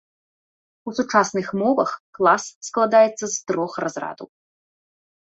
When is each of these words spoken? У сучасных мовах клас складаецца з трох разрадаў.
У 0.91 0.93
сучасных 0.99 1.47
мовах 1.61 1.91
клас 2.17 2.43
складаецца 2.67 3.25
з 3.35 3.37
трох 3.51 3.71
разрадаў. 3.85 4.27